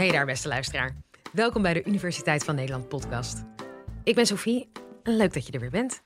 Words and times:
Hey 0.00 0.10
daar, 0.10 0.26
beste 0.26 0.48
luisteraar. 0.48 0.96
Welkom 1.32 1.62
bij 1.62 1.74
de 1.74 1.84
Universiteit 1.84 2.44
van 2.44 2.54
Nederland 2.54 2.88
podcast. 2.88 3.42
Ik 4.04 4.14
ben 4.14 4.26
Sophie 4.26 4.68
en 5.02 5.16
leuk 5.16 5.32
dat 5.32 5.46
je 5.46 5.52
er 5.52 5.60
weer 5.60 5.70
bent. 5.70 6.02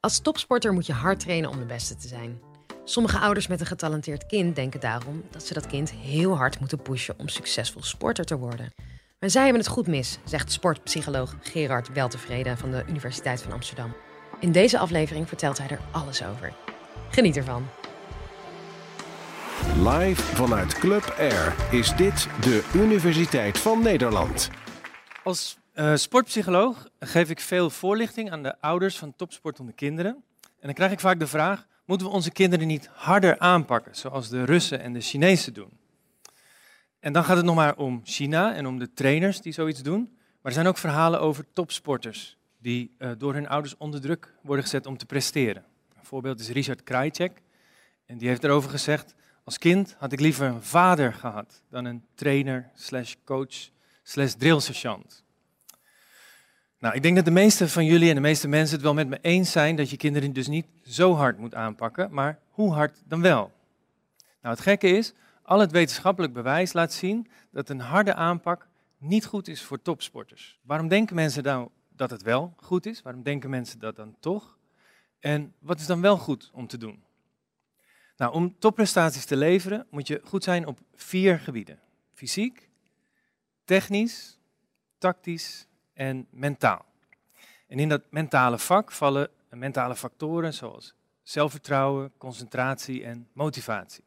Als 0.00 0.20
topsporter 0.20 0.72
moet 0.72 0.86
je 0.86 0.92
hard 0.92 1.20
trainen 1.20 1.50
om 1.50 1.58
de 1.58 1.64
beste 1.64 1.96
te 1.96 2.08
zijn. 2.08 2.40
Sommige 2.84 3.18
ouders 3.18 3.46
met 3.46 3.60
een 3.60 3.66
getalenteerd 3.66 4.26
kind 4.26 4.56
denken 4.56 4.80
daarom 4.80 5.24
dat 5.30 5.46
ze 5.46 5.54
dat 5.54 5.66
kind 5.66 5.90
heel 5.90 6.36
hard 6.36 6.60
moeten 6.60 6.82
pushen 6.82 7.14
om 7.18 7.28
succesvol 7.28 7.82
sporter 7.82 8.24
te 8.24 8.38
worden. 8.38 8.72
Maar 9.20 9.30
zij 9.30 9.42
hebben 9.42 9.60
het 9.60 9.70
goed 9.70 9.86
mis, 9.86 10.18
zegt 10.24 10.52
sportpsycholoog 10.52 11.36
Gerard 11.40 11.92
Weltevreden 11.92 12.58
van 12.58 12.70
de 12.70 12.84
Universiteit 12.88 13.42
van 13.42 13.52
Amsterdam. 13.52 13.94
In 14.40 14.52
deze 14.52 14.78
aflevering 14.78 15.28
vertelt 15.28 15.58
hij 15.58 15.68
er 15.68 15.80
alles 15.90 16.24
over. 16.24 16.52
Geniet 17.10 17.36
ervan. 17.36 17.66
Live 19.86 20.22
vanuit 20.22 20.74
Club 20.74 21.14
Air 21.18 21.54
is 21.70 21.96
dit 21.96 22.28
de 22.40 22.70
Universiteit 22.74 23.58
van 23.58 23.82
Nederland. 23.82 24.50
Als 25.24 25.58
uh, 25.74 25.94
sportpsycholoog 25.94 26.88
geef 27.00 27.30
ik 27.30 27.40
veel 27.40 27.70
voorlichting 27.70 28.30
aan 28.30 28.42
de 28.42 28.60
ouders 28.60 28.98
van 28.98 29.16
topsportende 29.16 29.72
kinderen. 29.72 30.12
En 30.40 30.60
dan 30.60 30.72
krijg 30.72 30.92
ik 30.92 31.00
vaak 31.00 31.18
de 31.18 31.26
vraag: 31.26 31.66
moeten 31.84 32.06
we 32.06 32.12
onze 32.12 32.30
kinderen 32.30 32.66
niet 32.66 32.90
harder 32.92 33.38
aanpakken, 33.38 33.94
zoals 33.96 34.28
de 34.28 34.44
Russen 34.44 34.80
en 34.80 34.92
de 34.92 35.00
Chinezen 35.00 35.54
doen? 35.54 35.70
En 37.00 37.12
dan 37.12 37.24
gaat 37.24 37.36
het 37.36 37.46
nog 37.46 37.54
maar 37.54 37.76
om 37.76 38.00
China 38.04 38.54
en 38.54 38.66
om 38.66 38.78
de 38.78 38.92
trainers 38.92 39.40
die 39.40 39.52
zoiets 39.52 39.82
doen. 39.82 40.00
Maar 40.12 40.52
er 40.52 40.52
zijn 40.52 40.66
ook 40.66 40.78
verhalen 40.78 41.20
over 41.20 41.44
topsporters 41.52 42.36
die 42.60 42.94
uh, 42.98 43.10
door 43.18 43.34
hun 43.34 43.48
ouders 43.48 43.76
onder 43.76 44.00
druk 44.00 44.34
worden 44.42 44.64
gezet 44.64 44.86
om 44.86 44.96
te 44.96 45.06
presteren. 45.06 45.64
Een 45.98 46.04
voorbeeld 46.04 46.40
is 46.40 46.48
Richard 46.48 46.82
Krajcek. 46.82 47.42
En 48.06 48.18
die 48.18 48.28
heeft 48.28 48.44
erover 48.44 48.70
gezegd, 48.70 49.14
als 49.48 49.58
kind 49.58 49.94
had 49.98 50.12
ik 50.12 50.20
liever 50.20 50.46
een 50.46 50.62
vader 50.62 51.12
gehad 51.12 51.62
dan 51.70 51.84
een 51.84 52.04
trainer 52.14 52.70
slash 52.74 53.14
coach 53.24 53.70
slash 54.02 54.32
drillsergeant. 54.32 55.24
Nou, 56.78 56.94
ik 56.94 57.02
denk 57.02 57.16
dat 57.16 57.24
de 57.24 57.30
meeste 57.30 57.68
van 57.68 57.84
jullie 57.84 58.08
en 58.08 58.14
de 58.14 58.20
meeste 58.20 58.48
mensen 58.48 58.74
het 58.74 58.84
wel 58.84 58.94
met 58.94 59.08
me 59.08 59.18
eens 59.20 59.50
zijn 59.50 59.76
dat 59.76 59.90
je 59.90 59.96
kinderen 59.96 60.32
dus 60.32 60.46
niet 60.46 60.66
zo 60.82 61.14
hard 61.14 61.38
moet 61.38 61.54
aanpakken, 61.54 62.08
maar 62.10 62.38
hoe 62.50 62.72
hard 62.72 63.02
dan 63.06 63.20
wel? 63.20 63.52
Nou, 64.42 64.54
het 64.54 64.60
gekke 64.60 64.88
is, 64.88 65.12
al 65.42 65.60
het 65.60 65.70
wetenschappelijk 65.70 66.32
bewijs 66.32 66.72
laat 66.72 66.92
zien 66.92 67.28
dat 67.50 67.68
een 67.68 67.80
harde 67.80 68.14
aanpak 68.14 68.68
niet 68.98 69.26
goed 69.26 69.48
is 69.48 69.62
voor 69.62 69.82
topsporters. 69.82 70.58
Waarom 70.62 70.88
denken 70.88 71.14
mensen 71.14 71.42
dan 71.42 71.70
dat 71.88 72.10
het 72.10 72.22
wel 72.22 72.54
goed 72.56 72.86
is? 72.86 73.02
Waarom 73.02 73.22
denken 73.22 73.50
mensen 73.50 73.78
dat 73.78 73.96
dan 73.96 74.16
toch? 74.20 74.58
En 75.20 75.54
wat 75.58 75.80
is 75.80 75.86
dan 75.86 76.00
wel 76.00 76.16
goed 76.16 76.50
om 76.52 76.66
te 76.66 76.78
doen? 76.78 77.06
Nou, 78.18 78.32
om 78.32 78.58
topprestaties 78.58 79.24
te 79.24 79.36
leveren 79.36 79.86
moet 79.90 80.06
je 80.06 80.20
goed 80.24 80.44
zijn 80.44 80.66
op 80.66 80.78
vier 80.94 81.38
gebieden. 81.38 81.80
Fysiek, 82.12 82.68
technisch, 83.64 84.38
tactisch 84.98 85.66
en 85.92 86.26
mentaal. 86.30 86.84
En 87.66 87.78
in 87.78 87.88
dat 87.88 88.02
mentale 88.10 88.58
vak 88.58 88.92
vallen 88.92 89.30
mentale 89.50 89.96
factoren 89.96 90.54
zoals 90.54 90.94
zelfvertrouwen, 91.22 92.12
concentratie 92.16 93.04
en 93.04 93.28
motivatie. 93.32 94.04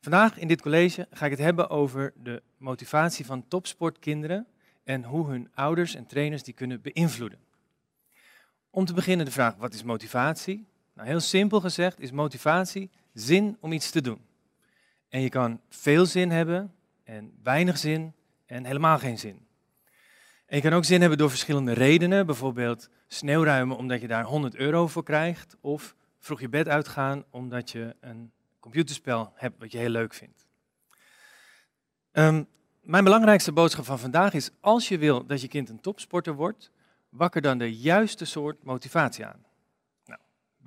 Vandaag 0.00 0.38
in 0.38 0.48
dit 0.48 0.62
college 0.62 1.06
ga 1.10 1.24
ik 1.24 1.30
het 1.30 1.40
hebben 1.40 1.70
over 1.70 2.12
de 2.16 2.42
motivatie 2.56 3.26
van 3.26 3.48
topsportkinderen 3.48 4.46
en 4.84 5.04
hoe 5.04 5.28
hun 5.28 5.50
ouders 5.54 5.94
en 5.94 6.06
trainers 6.06 6.42
die 6.42 6.54
kunnen 6.54 6.80
beïnvloeden. 6.80 7.38
Om 8.70 8.84
te 8.84 8.94
beginnen 8.94 9.26
de 9.26 9.32
vraag, 9.32 9.54
wat 9.54 9.74
is 9.74 9.82
motivatie? 9.82 10.66
Nou, 10.94 11.08
heel 11.08 11.20
simpel 11.20 11.60
gezegd 11.60 12.00
is 12.00 12.10
motivatie 12.10 12.90
zin 13.12 13.56
om 13.60 13.72
iets 13.72 13.90
te 13.90 14.00
doen. 14.00 14.20
En 15.08 15.20
je 15.20 15.28
kan 15.28 15.60
veel 15.68 16.06
zin 16.06 16.30
hebben 16.30 16.74
en 17.04 17.32
weinig 17.42 17.78
zin 17.78 18.12
en 18.46 18.64
helemaal 18.64 18.98
geen 18.98 19.18
zin. 19.18 19.46
En 20.46 20.56
je 20.56 20.62
kan 20.62 20.72
ook 20.72 20.84
zin 20.84 21.00
hebben 21.00 21.18
door 21.18 21.30
verschillende 21.30 21.72
redenen, 21.72 22.26
bijvoorbeeld 22.26 22.88
sneeuwruimen 23.06 23.76
omdat 23.76 24.00
je 24.00 24.08
daar 24.08 24.24
100 24.24 24.56
euro 24.56 24.86
voor 24.86 25.02
krijgt, 25.02 25.56
of 25.60 25.94
vroeg 26.18 26.40
je 26.40 26.48
bed 26.48 26.68
uitgaan 26.68 27.24
omdat 27.30 27.70
je 27.70 27.96
een 28.00 28.32
computerspel 28.60 29.32
hebt 29.34 29.58
wat 29.58 29.72
je 29.72 29.78
heel 29.78 29.88
leuk 29.88 30.14
vindt. 30.14 30.46
Um, 32.12 32.46
mijn 32.80 33.04
belangrijkste 33.04 33.52
boodschap 33.52 33.84
van 33.84 33.98
vandaag 33.98 34.32
is, 34.32 34.50
als 34.60 34.88
je 34.88 34.98
wil 34.98 35.26
dat 35.26 35.40
je 35.40 35.48
kind 35.48 35.68
een 35.68 35.80
topsporter 35.80 36.34
wordt, 36.34 36.70
wakker 37.08 37.42
dan 37.42 37.58
de 37.58 37.76
juiste 37.76 38.24
soort 38.24 38.64
motivatie 38.64 39.26
aan. 39.26 39.44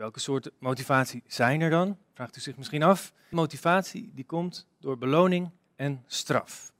Welke 0.02 0.20
soorten 0.20 0.52
motivatie 0.60 1.24
zijn 1.28 1.62
er 1.62 1.70
dan? 1.70 1.98
Vraagt 2.14 2.38
u 2.38 2.40
zich 2.40 2.58
misschien 2.58 2.84
af. 2.84 3.14
Motivatie 3.30 4.12
die 4.14 4.26
komt 4.26 4.68
door 4.80 4.98
beloning 4.98 5.50
en 5.76 6.04
straf. 6.08 6.74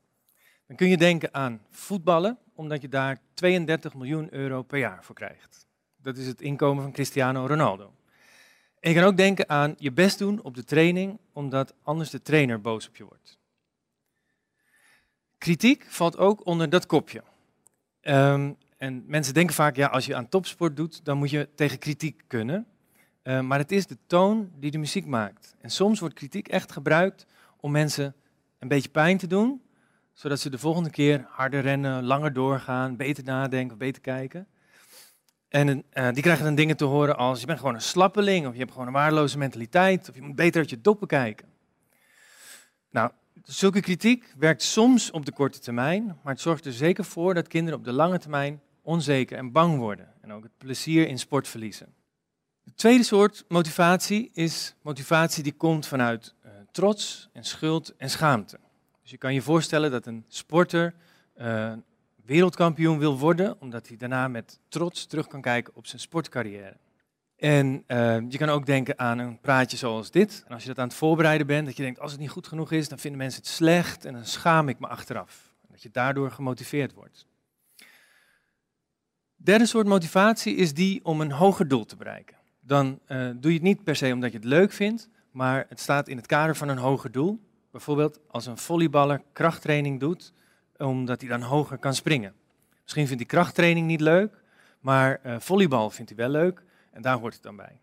Dan 0.68 0.76
kun 0.76 0.90
je 0.90 0.98
denken 0.98 1.34
aan 1.34 1.62
voetballen, 1.70 2.38
omdat 2.54 2.82
je 2.82 2.90
daar 2.90 3.22
32 3.34 3.94
miljoen 3.94 4.34
euro 4.34 4.62
per 4.62 4.80
jaar 4.80 5.04
voor 5.04 5.16
krijgt. 5.16 5.68
Dat 5.98 6.18
is 6.18 6.28
het 6.28 6.42
inkomen 6.42 6.84
van 6.84 6.92
Cristiano 6.92 7.46
Ronaldo. 7.46 7.94
En 8.80 8.90
je 8.90 8.96
kan 8.96 9.08
ook 9.08 9.18
denken 9.18 9.50
aan 9.50 9.76
je 9.78 9.92
best 9.92 10.18
doen 10.18 10.42
op 10.42 10.56
de 10.56 10.64
training, 10.64 11.20
omdat 11.34 11.74
anders 11.84 12.10
de 12.10 12.22
trainer 12.22 12.62
boos 12.62 12.88
op 12.88 12.96
je 12.96 13.06
wordt. 13.06 13.40
Kritiek 15.38 15.86
valt 15.90 16.18
ook 16.18 16.46
onder 16.46 16.70
dat 16.70 16.86
kopje. 16.86 17.24
Um, 18.02 18.58
en 18.78 19.04
mensen 19.08 19.34
denken 19.34 19.56
vaak, 19.56 19.76
ja, 19.76 19.88
als 19.88 20.06
je 20.06 20.16
aan 20.16 20.30
topsport 20.30 20.76
doet, 20.76 21.06
dan 21.06 21.18
moet 21.18 21.30
je 21.30 21.50
tegen 21.56 21.80
kritiek 21.80 22.22
kunnen. 22.28 22.66
Uh, 23.24 23.40
maar 23.40 23.60
het 23.60 23.72
is 23.72 23.88
de 23.88 23.98
toon 24.08 24.52
die 24.56 24.72
de 24.72 24.78
muziek 24.78 25.06
maakt. 25.06 25.56
En 25.60 25.70
soms 25.70 26.00
wordt 26.00 26.16
kritiek 26.16 26.48
echt 26.48 26.72
gebruikt 26.72 27.26
om 27.60 27.72
mensen 27.72 28.16
een 28.60 28.68
beetje 28.68 28.90
pijn 28.90 29.18
te 29.18 29.28
doen, 29.28 29.62
zodat 30.14 30.40
ze 30.40 30.50
de 30.50 30.58
volgende 30.58 30.90
keer 30.90 31.26
harder 31.30 31.62
rennen, 31.62 32.04
langer 32.04 32.34
doorgaan, 32.34 32.96
beter 32.96 33.24
nadenken, 33.24 33.78
beter 33.78 34.02
kijken. 34.02 34.48
En 35.48 35.68
uh, 35.94 36.12
die 36.12 36.24
krijgen 36.24 36.46
dan 36.46 36.56
dingen 36.56 36.78
te 36.78 36.86
horen 36.86 37.18
als 37.18 37.40
je 37.40 37.46
bent 37.46 37.60
gewoon 37.60 37.74
een 37.74 37.82
slappeling, 37.82 38.48
of 38.48 38.54
je 38.54 38.60
hebt 38.60 38.72
gewoon 38.72 38.88
een 38.88 38.94
waardeloze 38.94 39.38
mentaliteit, 39.38 40.10
of 40.10 40.16
je 40.16 40.22
moet 40.22 40.36
beter 40.36 40.62
uit 40.62 40.70
je 40.70 40.82
doppen 40.82 41.08
kijken. 41.08 41.48
Nou, 42.90 43.12
zulke 43.44 43.80
kritiek 43.80 44.34
werkt 44.38 44.62
soms 44.62 45.12
op 45.12 45.26
de 45.26 45.32
korte 45.32 45.60
termijn, 45.60 46.06
maar 46.06 46.34
het 46.34 46.42
zorgt 46.42 46.66
er 46.66 46.74
zeker 46.74 47.06
voor 47.06 47.34
dat 47.34 47.48
kinderen 47.48 47.80
op 47.80 47.86
de 47.86 47.92
lange 47.92 48.20
termijn 48.20 48.62
onzeker 48.82 49.38
en 49.38 49.52
bang 49.52 49.78
worden 49.78 50.14
en 50.22 50.34
ook 50.34 50.44
het 50.44 50.58
plezier 50.58 51.08
in 51.08 51.20
sport 51.20 51.48
verliezen. 51.48 51.94
De 52.72 52.78
tweede 52.78 53.04
soort 53.04 53.46
motivatie 53.48 54.30
is 54.34 54.76
motivatie 54.82 55.44
die 55.44 55.54
komt 55.54 55.88
vanuit 55.88 56.36
uh, 56.46 56.52
trots 56.72 57.30
en 57.34 57.44
schuld 57.44 57.96
en 57.98 58.10
schaamte. 58.10 58.60
Dus 59.02 59.12
je 59.12 59.18
kan 59.18 59.34
je 59.34 59.42
voorstellen 59.42 59.92
dat 59.92 60.06
een 60.06 60.26
sporter 60.28 60.94
uh, 61.38 61.74
wereldkampioen 62.26 63.00
wil 63.00 63.18
worden, 63.18 63.62
omdat 63.62 63.88
hij 63.88 63.98
daarna 63.98 64.28
met 64.28 64.60
trots 64.68 65.06
terug 65.06 65.28
kan 65.28 65.42
kijken 65.42 65.76
op 65.76 65.88
zijn 65.88 66.02
sportcarrière. 66.02 66.78
En 67.36 67.84
uh, 67.88 68.18
je 68.30 68.38
kan 68.38 68.50
ook 68.50 68.66
denken 68.66 69.00
aan 69.00 69.20
een 69.20 69.40
praatje 69.40 69.78
zoals 69.78 70.12
dit. 70.12 70.44
En 70.48 70.54
als 70.54 70.62
je 70.62 70.68
dat 70.68 70.80
aan 70.80 70.88
het 70.88 70.98
voorbereiden 70.98 71.48
bent, 71.48 71.66
dat 71.66 71.78
je 71.78 71.84
denkt, 71.84 72.00
als 72.00 72.12
het 72.12 72.20
niet 72.20 72.30
goed 72.30 72.48
genoeg 72.48 72.72
is, 72.72 72.90
dan 72.90 73.00
vinden 73.00 73.20
mensen 73.20 73.42
het 73.42 73.50
slecht 73.50 74.06
en 74.06 74.14
dan 74.14 74.26
schaam 74.26 74.70
ik 74.70 74.80
me 74.80 74.88
achteraf. 74.88 75.54
Dat 75.70 75.82
je 75.82 75.90
daardoor 75.92 76.32
gemotiveerd 76.32 76.94
wordt. 76.94 77.28
Derde 79.36 79.66
soort 79.66 79.88
motivatie 79.88 80.56
is 80.56 80.74
die 80.74 81.06
om 81.06 81.22
een 81.22 81.32
hoger 81.32 81.68
doel 81.68 81.86
te 81.86 81.96
bereiken. 81.96 82.40
Dan 82.62 83.00
uh, 83.08 83.30
doe 83.36 83.52
je 83.52 83.58
het 83.58 83.62
niet 83.62 83.84
per 83.84 83.96
se 83.96 84.14
omdat 84.14 84.32
je 84.32 84.38
het 84.38 84.48
leuk 84.48 84.72
vindt, 84.72 85.10
maar 85.32 85.66
het 85.70 85.80
staat 85.80 86.08
in 86.08 86.18
het 86.18 86.26
kader 86.26 86.56
van 86.56 86.70
een 86.70 86.78
hoger 86.78 87.12
doel. 87.12 87.40
Bijvoorbeeld 87.72 88.20
als 88.28 88.46
een 88.46 88.58
volleyballer 88.58 89.22
krachttraining 89.34 90.00
doet, 90.00 90.34
omdat 90.78 91.22
hij 91.22 91.30
dan 91.30 91.42
hoger 91.42 91.78
kan 91.78 91.94
springen. 91.94 92.34
Misschien 92.82 93.08
vindt 93.08 93.22
hij 93.22 93.32
krachttraining 93.32 93.88
niet 93.88 94.02
leuk, 94.02 94.44
maar 94.80 95.20
uh, 95.26 95.36
volleybal 95.40 95.90
vindt 95.90 96.10
hij 96.16 96.20
wel 96.20 96.42
leuk 96.42 96.64
en 96.92 97.02
daar 97.02 97.18
hoort 97.18 97.34
het 97.34 97.44
dan 97.44 97.56
bij. 97.56 97.82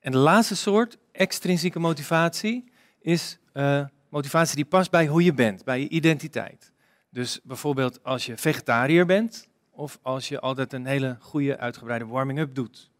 En 0.00 0.12
de 0.12 0.18
laatste 0.18 0.56
soort, 0.56 0.98
extrinsieke 1.12 1.78
motivatie, 1.78 2.72
is 3.00 3.38
uh, 3.52 3.84
motivatie 4.08 4.56
die 4.56 4.64
past 4.64 4.90
bij 4.90 5.06
hoe 5.06 5.24
je 5.24 5.34
bent, 5.34 5.64
bij 5.64 5.80
je 5.80 5.88
identiteit. 5.88 6.72
Dus 7.10 7.40
bijvoorbeeld 7.42 8.04
als 8.04 8.26
je 8.26 8.36
vegetariër 8.36 9.06
bent 9.06 9.48
of 9.70 9.98
als 10.02 10.28
je 10.28 10.40
altijd 10.40 10.72
een 10.72 10.86
hele 10.86 11.16
goede 11.20 11.58
uitgebreide 11.58 12.06
warming-up 12.06 12.54
doet. 12.54 12.90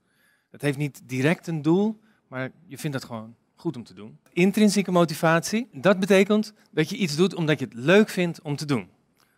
Dat 0.57 0.65
heeft 0.65 0.79
niet 0.79 1.03
direct 1.05 1.47
een 1.47 1.63
doel, 1.63 2.01
maar 2.29 2.51
je 2.67 2.79
vindt 2.79 2.97
dat 2.97 3.07
gewoon 3.07 3.35
goed 3.55 3.77
om 3.77 3.85
te 3.85 3.95
doen. 3.95 4.19
Intrinsieke 4.33 4.91
motivatie, 4.91 5.69
dat 5.73 6.01
betekent 6.01 6.53
dat 6.71 6.91
je 6.91 6.97
iets 6.97 7.17
doet 7.17 7.35
omdat 7.35 7.59
je 7.59 7.65
het 7.65 7.75
leuk 7.75 8.09
vindt 8.09 8.43
om 8.43 8.57
te 8.57 8.65
doen. 8.65 8.89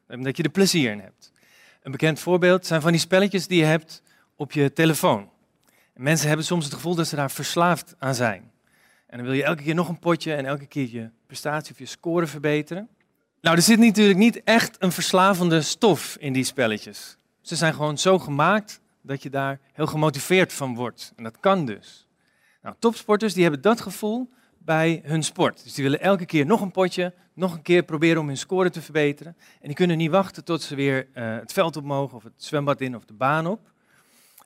Omdat 0.08 0.36
je 0.36 0.42
er 0.42 0.50
plezier 0.50 0.90
in 0.90 1.00
hebt. 1.00 1.32
Een 1.82 1.90
bekend 1.90 2.20
voorbeeld 2.20 2.66
zijn 2.66 2.80
van 2.80 2.90
die 2.90 3.00
spelletjes 3.00 3.46
die 3.46 3.58
je 3.58 3.64
hebt 3.64 4.02
op 4.36 4.52
je 4.52 4.72
telefoon. 4.72 5.30
En 5.94 6.02
mensen 6.02 6.28
hebben 6.28 6.46
soms 6.46 6.64
het 6.64 6.74
gevoel 6.74 6.94
dat 6.94 7.06
ze 7.06 7.16
daar 7.16 7.30
verslaafd 7.30 7.94
aan 7.98 8.14
zijn. 8.14 8.50
En 9.06 9.16
dan 9.16 9.26
wil 9.26 9.36
je 9.36 9.44
elke 9.44 9.62
keer 9.62 9.74
nog 9.74 9.88
een 9.88 9.98
potje 9.98 10.34
en 10.34 10.44
elke 10.44 10.66
keer 10.66 10.88
je 10.90 11.10
prestatie 11.26 11.72
of 11.72 11.78
je 11.78 11.86
score 11.86 12.26
verbeteren. 12.26 12.88
Nou, 13.40 13.56
er 13.56 13.62
zit 13.62 13.78
natuurlijk 13.78 14.18
niet 14.18 14.42
echt 14.44 14.76
een 14.78 14.92
verslavende 14.92 15.62
stof 15.62 16.16
in 16.20 16.32
die 16.32 16.44
spelletjes. 16.44 17.16
Ze 17.40 17.56
zijn 17.56 17.74
gewoon 17.74 17.98
zo 17.98 18.18
gemaakt 18.18 18.80
dat 19.08 19.22
je 19.22 19.30
daar 19.30 19.60
heel 19.72 19.86
gemotiveerd 19.86 20.52
van 20.52 20.74
wordt. 20.74 21.12
En 21.16 21.24
dat 21.24 21.40
kan 21.40 21.64
dus. 21.64 22.08
Nou, 22.62 22.74
topsporters 22.78 23.34
die 23.34 23.42
hebben 23.42 23.62
dat 23.62 23.80
gevoel 23.80 24.30
bij 24.58 25.00
hun 25.04 25.22
sport. 25.22 25.62
Dus 25.64 25.74
die 25.74 25.84
willen 25.84 26.00
elke 26.00 26.26
keer 26.26 26.46
nog 26.46 26.60
een 26.60 26.70
potje, 26.70 27.14
nog 27.34 27.54
een 27.54 27.62
keer 27.62 27.82
proberen 27.82 28.20
om 28.20 28.26
hun 28.26 28.36
score 28.36 28.70
te 28.70 28.82
verbeteren. 28.82 29.36
En 29.60 29.66
die 29.66 29.74
kunnen 29.74 29.96
niet 29.96 30.10
wachten 30.10 30.44
tot 30.44 30.62
ze 30.62 30.74
weer 30.74 31.08
uh, 31.14 31.38
het 31.38 31.52
veld 31.52 31.76
op 31.76 31.84
mogen, 31.84 32.16
of 32.16 32.22
het 32.22 32.32
zwembad 32.36 32.80
in, 32.80 32.96
of 32.96 33.04
de 33.04 33.12
baan 33.12 33.46
op. 33.46 33.72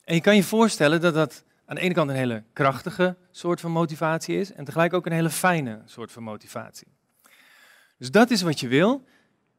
En 0.04 0.14
je 0.14 0.20
kan 0.20 0.36
je 0.36 0.42
voorstellen 0.42 1.00
dat 1.00 1.14
dat 1.14 1.44
aan 1.66 1.74
de 1.74 1.80
ene 1.80 1.94
kant 1.94 2.10
een 2.10 2.16
hele 2.16 2.42
krachtige 2.52 3.16
soort 3.30 3.60
van 3.60 3.70
motivatie 3.70 4.36
is, 4.36 4.52
en 4.52 4.64
tegelijk 4.64 4.92
ook 4.92 5.06
een 5.06 5.12
hele 5.12 5.30
fijne 5.30 5.82
soort 5.84 6.12
van 6.12 6.22
motivatie. 6.22 6.88
Dus 7.98 8.10
dat 8.10 8.30
is 8.30 8.42
wat 8.42 8.60
je 8.60 8.68
wil. 8.68 9.04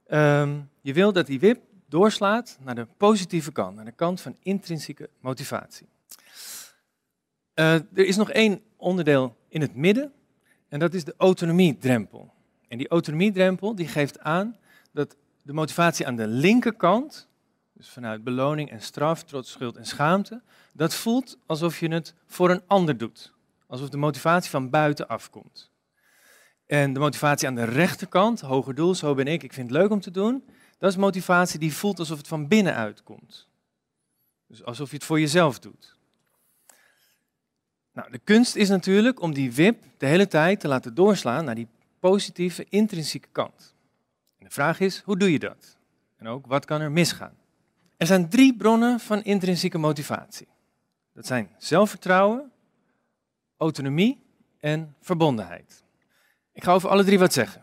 Um, 0.07 0.69
je 0.81 0.93
wil 0.93 1.13
dat 1.13 1.25
die 1.25 1.39
WIP 1.39 1.61
doorslaat 1.93 2.57
naar 2.61 2.75
de 2.75 2.87
positieve 2.97 3.51
kant, 3.51 3.75
naar 3.75 3.85
de 3.85 3.91
kant 3.91 4.21
van 4.21 4.35
intrinsieke 4.39 5.09
motivatie. 5.19 5.87
Uh, 7.55 7.73
er 7.73 8.05
is 8.05 8.15
nog 8.15 8.31
één 8.31 8.61
onderdeel 8.75 9.37
in 9.47 9.61
het 9.61 9.75
midden, 9.75 10.13
en 10.67 10.79
dat 10.79 10.93
is 10.93 11.03
de 11.03 11.13
autonomiedrempel. 11.17 12.33
En 12.67 12.77
die 12.77 12.87
autonomiedrempel 12.87 13.75
die 13.75 13.87
geeft 13.87 14.19
aan 14.19 14.57
dat 14.91 15.15
de 15.41 15.53
motivatie 15.53 16.07
aan 16.07 16.15
de 16.15 16.27
linkerkant, 16.27 17.27
dus 17.73 17.89
vanuit 17.89 18.23
beloning 18.23 18.71
en 18.71 18.81
straf, 18.81 19.23
trots, 19.23 19.51
schuld 19.51 19.77
en 19.77 19.85
schaamte, 19.85 20.41
dat 20.73 20.95
voelt 20.95 21.37
alsof 21.45 21.79
je 21.79 21.87
het 21.87 22.13
voor 22.25 22.49
een 22.49 22.63
ander 22.67 22.97
doet. 22.97 23.33
Alsof 23.67 23.89
de 23.89 23.97
motivatie 23.97 24.49
van 24.49 24.69
buiten 24.69 25.07
afkomt. 25.07 25.71
En 26.65 26.93
de 26.93 26.99
motivatie 26.99 27.47
aan 27.47 27.55
de 27.55 27.63
rechterkant, 27.63 28.41
hoger 28.41 28.75
doel, 28.75 28.95
zo 28.95 29.13
ben 29.13 29.27
ik, 29.27 29.43
ik 29.43 29.53
vind 29.53 29.69
het 29.69 29.77
leuk 29.77 29.89
om 29.89 29.99
te 29.99 30.11
doen, 30.11 30.43
dat 30.77 30.91
is 30.91 30.97
motivatie 30.97 31.59
die 31.59 31.73
voelt 31.73 31.99
alsof 31.99 32.17
het 32.17 32.27
van 32.27 32.47
binnenuit 32.47 33.03
komt. 33.03 33.47
Dus 34.47 34.63
alsof 34.63 34.89
je 34.89 34.95
het 34.95 35.05
voor 35.05 35.19
jezelf 35.19 35.59
doet. 35.59 35.95
Nou, 37.93 38.11
de 38.11 38.19
kunst 38.23 38.55
is 38.55 38.69
natuurlijk 38.69 39.21
om 39.21 39.33
die 39.33 39.53
wip 39.53 39.83
de 39.97 40.05
hele 40.05 40.27
tijd 40.27 40.59
te 40.59 40.67
laten 40.67 40.93
doorslaan 40.93 41.45
naar 41.45 41.55
die 41.55 41.67
positieve, 41.99 42.65
intrinsieke 42.69 43.27
kant. 43.31 43.75
En 44.37 44.45
de 44.45 44.51
vraag 44.51 44.79
is, 44.79 45.01
hoe 45.05 45.17
doe 45.17 45.31
je 45.31 45.39
dat? 45.39 45.77
En 46.17 46.27
ook, 46.27 46.45
wat 46.45 46.65
kan 46.65 46.81
er 46.81 46.91
misgaan? 46.91 47.37
Er 47.97 48.07
zijn 48.07 48.29
drie 48.29 48.55
bronnen 48.55 48.99
van 48.99 49.23
intrinsieke 49.23 49.77
motivatie. 49.77 50.47
Dat 51.13 51.25
zijn 51.25 51.49
zelfvertrouwen, 51.57 52.51
autonomie 53.57 54.23
en 54.59 54.95
verbondenheid. 54.99 55.83
Ik 56.51 56.63
ga 56.63 56.73
over 56.73 56.89
alle 56.89 57.03
drie 57.03 57.19
wat 57.19 57.33
zeggen. 57.33 57.62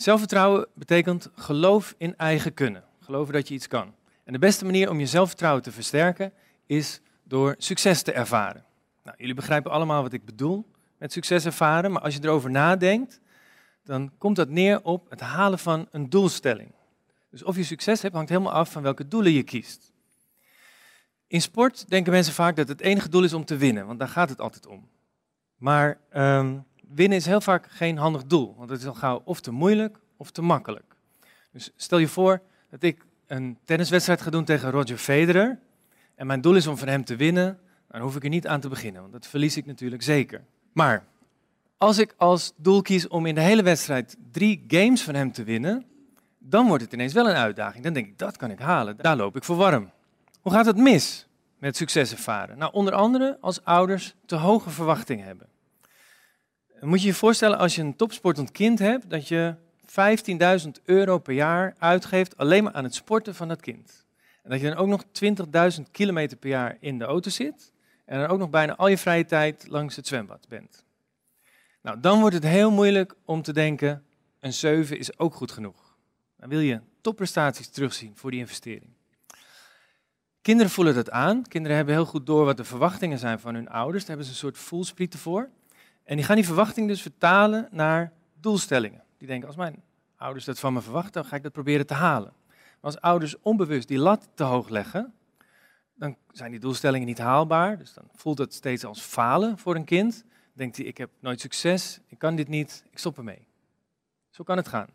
Zelfvertrouwen 0.00 0.66
betekent 0.74 1.28
geloof 1.34 1.94
in 1.98 2.16
eigen 2.16 2.54
kunnen. 2.54 2.84
Geloven 3.00 3.32
dat 3.32 3.48
je 3.48 3.54
iets 3.54 3.66
kan. 3.66 3.94
En 4.24 4.32
de 4.32 4.38
beste 4.38 4.64
manier 4.64 4.90
om 4.90 5.00
je 5.00 5.06
zelfvertrouwen 5.06 5.62
te 5.62 5.72
versterken 5.72 6.32
is 6.66 7.00
door 7.22 7.54
succes 7.58 8.02
te 8.02 8.12
ervaren. 8.12 8.64
Nou, 9.02 9.16
jullie 9.18 9.34
begrijpen 9.34 9.70
allemaal 9.70 10.02
wat 10.02 10.12
ik 10.12 10.24
bedoel 10.24 10.66
met 10.98 11.12
succes 11.12 11.44
ervaren, 11.44 11.92
maar 11.92 12.02
als 12.02 12.14
je 12.14 12.20
erover 12.22 12.50
nadenkt, 12.50 13.20
dan 13.84 14.12
komt 14.18 14.36
dat 14.36 14.48
neer 14.48 14.82
op 14.82 15.10
het 15.10 15.20
halen 15.20 15.58
van 15.58 15.88
een 15.90 16.10
doelstelling. 16.10 16.72
Dus 17.30 17.42
of 17.42 17.56
je 17.56 17.64
succes 17.64 18.02
hebt, 18.02 18.14
hangt 18.14 18.30
helemaal 18.30 18.52
af 18.52 18.72
van 18.72 18.82
welke 18.82 19.08
doelen 19.08 19.32
je 19.32 19.42
kiest. 19.42 19.92
In 21.26 21.42
sport 21.42 21.88
denken 21.88 22.12
mensen 22.12 22.34
vaak 22.34 22.56
dat 22.56 22.68
het 22.68 22.80
enige 22.80 23.08
doel 23.08 23.24
is 23.24 23.32
om 23.32 23.44
te 23.44 23.56
winnen, 23.56 23.86
want 23.86 23.98
daar 23.98 24.08
gaat 24.08 24.28
het 24.28 24.40
altijd 24.40 24.66
om. 24.66 24.88
Maar 25.56 25.98
um, 26.12 26.64
winnen 26.94 27.18
is 27.18 27.26
heel 27.26 27.40
vaak 27.40 27.66
geen 27.70 27.98
handig 27.98 28.24
doel, 28.24 28.54
want 28.56 28.70
het 28.70 28.80
is 28.80 28.86
al 28.86 28.94
gauw 28.94 29.22
of 29.24 29.40
te 29.40 29.50
moeilijk 29.50 29.98
of 30.16 30.30
te 30.30 30.42
makkelijk. 30.42 30.96
Dus 31.52 31.70
stel 31.76 31.98
je 31.98 32.08
voor 32.08 32.42
dat 32.70 32.82
ik 32.82 33.04
een 33.26 33.58
tenniswedstrijd 33.64 34.20
ga 34.20 34.30
doen 34.30 34.44
tegen 34.44 34.70
Roger 34.70 34.96
Federer 34.96 35.58
en 36.14 36.26
mijn 36.26 36.40
doel 36.40 36.54
is 36.54 36.66
om 36.66 36.76
van 36.76 36.88
hem 36.88 37.04
te 37.04 37.16
winnen, 37.16 37.58
dan 37.88 38.00
hoef 38.00 38.16
ik 38.16 38.22
er 38.22 38.28
niet 38.28 38.46
aan 38.46 38.60
te 38.60 38.68
beginnen, 38.68 39.00
want 39.00 39.12
dat 39.12 39.26
verlies 39.26 39.56
ik 39.56 39.66
natuurlijk 39.66 40.02
zeker. 40.02 40.44
Maar 40.72 41.04
als 41.76 41.98
ik 41.98 42.14
als 42.16 42.52
doel 42.56 42.82
kies 42.82 43.08
om 43.08 43.26
in 43.26 43.34
de 43.34 43.40
hele 43.40 43.62
wedstrijd 43.62 44.16
drie 44.30 44.64
games 44.68 45.02
van 45.02 45.14
hem 45.14 45.32
te 45.32 45.44
winnen, 45.44 45.84
dan 46.38 46.66
wordt 46.66 46.82
het 46.82 46.92
ineens 46.92 47.12
wel 47.12 47.28
een 47.28 47.36
uitdaging. 47.36 47.84
Dan 47.84 47.92
denk 47.92 48.06
ik, 48.06 48.18
dat 48.18 48.36
kan 48.36 48.50
ik 48.50 48.58
halen, 48.58 48.96
daar 48.96 49.16
loop 49.16 49.36
ik 49.36 49.44
voor 49.44 49.56
warm. 49.56 49.90
Hoe 50.40 50.52
gaat 50.52 50.66
het 50.66 50.76
mis 50.76 51.26
met 51.58 51.76
succes 51.76 52.12
ervaren? 52.12 52.58
Nou, 52.58 52.72
onder 52.72 52.94
andere 52.94 53.38
als 53.40 53.64
ouders 53.64 54.14
te 54.26 54.36
hoge 54.36 54.70
verwachtingen 54.70 55.26
hebben. 55.26 55.46
Moet 56.80 57.00
je 57.00 57.06
je 57.06 57.14
voorstellen 57.14 57.58
als 57.58 57.74
je 57.74 57.82
een 57.82 57.96
topsportend 57.96 58.50
kind 58.50 58.78
hebt, 58.78 59.10
dat 59.10 59.28
je 59.28 59.54
15.000 60.64 60.68
euro 60.84 61.18
per 61.18 61.34
jaar 61.34 61.74
uitgeeft 61.78 62.36
alleen 62.36 62.64
maar 62.64 62.72
aan 62.72 62.84
het 62.84 62.94
sporten 62.94 63.34
van 63.34 63.48
dat 63.48 63.60
kind. 63.60 64.06
En 64.42 64.50
dat 64.50 64.60
je 64.60 64.68
dan 64.68 64.76
ook 64.76 64.88
nog 64.88 65.04
20.000 65.78 65.90
kilometer 65.90 66.36
per 66.36 66.48
jaar 66.48 66.76
in 66.80 66.98
de 66.98 67.04
auto 67.04 67.30
zit 67.30 67.72
en 68.04 68.20
dan 68.20 68.28
ook 68.28 68.38
nog 68.38 68.50
bijna 68.50 68.76
al 68.76 68.88
je 68.88 68.98
vrije 68.98 69.24
tijd 69.24 69.66
langs 69.68 69.96
het 69.96 70.06
zwembad 70.06 70.46
bent. 70.48 70.84
Nou, 71.82 72.00
dan 72.00 72.20
wordt 72.20 72.34
het 72.34 72.44
heel 72.44 72.70
moeilijk 72.70 73.14
om 73.24 73.42
te 73.42 73.52
denken, 73.52 74.04
een 74.40 74.52
7 74.52 74.98
is 74.98 75.18
ook 75.18 75.34
goed 75.34 75.52
genoeg. 75.52 75.96
Dan 76.36 76.48
wil 76.48 76.60
je 76.60 76.80
topprestaties 77.00 77.68
terugzien 77.68 78.12
voor 78.16 78.30
die 78.30 78.40
investering. 78.40 78.90
Kinderen 80.42 80.72
voelen 80.72 80.94
dat 80.94 81.10
aan. 81.10 81.42
Kinderen 81.48 81.76
hebben 81.76 81.94
heel 81.94 82.06
goed 82.06 82.26
door 82.26 82.44
wat 82.44 82.56
de 82.56 82.64
verwachtingen 82.64 83.18
zijn 83.18 83.40
van 83.40 83.54
hun 83.54 83.68
ouders. 83.68 84.04
Daar 84.04 84.16
hebben 84.16 84.26
ze 84.26 84.32
een 84.32 84.38
soort 84.52 84.58
voelsprieten 84.58 85.18
voor. 85.18 85.48
En 86.10 86.16
die 86.16 86.24
gaan 86.24 86.36
die 86.36 86.44
verwachting 86.44 86.88
dus 86.88 87.02
vertalen 87.02 87.68
naar 87.70 88.12
doelstellingen. 88.40 89.02
Die 89.18 89.26
denken, 89.26 89.46
als 89.46 89.56
mijn 89.56 89.82
ouders 90.16 90.44
dat 90.44 90.58
van 90.58 90.72
me 90.72 90.80
verwachten, 90.80 91.12
dan 91.12 91.24
ga 91.24 91.36
ik 91.36 91.42
dat 91.42 91.52
proberen 91.52 91.86
te 91.86 91.94
halen. 91.94 92.32
Maar 92.48 92.78
als 92.80 93.00
ouders 93.00 93.40
onbewust 93.40 93.88
die 93.88 93.98
lat 93.98 94.28
te 94.34 94.44
hoog 94.44 94.68
leggen, 94.68 95.14
dan 95.94 96.16
zijn 96.30 96.50
die 96.50 96.60
doelstellingen 96.60 97.06
niet 97.06 97.18
haalbaar. 97.18 97.78
Dus 97.78 97.94
dan 97.94 98.04
voelt 98.14 98.38
het 98.38 98.54
steeds 98.54 98.84
als 98.84 99.00
falen 99.00 99.58
voor 99.58 99.74
een 99.74 99.84
kind. 99.84 100.12
Dan 100.22 100.32
denkt 100.52 100.76
hij, 100.76 100.86
ik 100.86 100.98
heb 100.98 101.10
nooit 101.20 101.40
succes, 101.40 102.00
ik 102.06 102.18
kan 102.18 102.36
dit 102.36 102.48
niet, 102.48 102.84
ik 102.90 102.98
stop 102.98 103.16
ermee. 103.16 103.46
Zo 104.30 104.44
kan 104.44 104.56
het 104.56 104.68
gaan. 104.68 104.88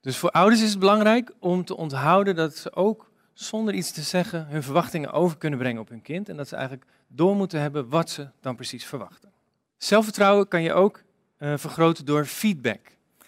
Dus 0.00 0.16
voor 0.16 0.30
ouders 0.30 0.62
is 0.62 0.70
het 0.70 0.78
belangrijk 0.78 1.32
om 1.38 1.64
te 1.64 1.76
onthouden 1.76 2.36
dat 2.36 2.56
ze 2.56 2.74
ook 2.74 3.10
zonder 3.32 3.74
iets 3.74 3.92
te 3.92 4.02
zeggen 4.02 4.46
hun 4.46 4.62
verwachtingen 4.62 5.12
over 5.12 5.38
kunnen 5.38 5.58
brengen 5.58 5.80
op 5.80 5.88
hun 5.88 6.02
kind. 6.02 6.28
En 6.28 6.36
dat 6.36 6.48
ze 6.48 6.56
eigenlijk 6.56 6.86
door 7.06 7.36
moeten 7.36 7.60
hebben 7.60 7.88
wat 7.88 8.10
ze 8.10 8.28
dan 8.40 8.56
precies 8.56 8.84
verwachten. 8.84 9.32
Zelfvertrouwen 9.82 10.48
kan 10.48 10.62
je 10.62 10.72
ook 10.72 11.02
uh, 11.38 11.56
vergroten 11.56 12.04
door 12.04 12.24
feedback. 12.24 12.80